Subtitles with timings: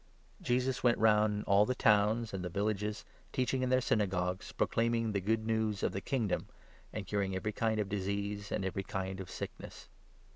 [0.39, 3.03] The Need Jesus went round all the towns and the vil 35 for lages,
[3.33, 5.11] teaching in their Synagogues, proclaiming worker*.
[5.13, 6.47] the Good News of the Kingdom,
[6.91, 9.89] and curing every kind of disease and every kind of sickness.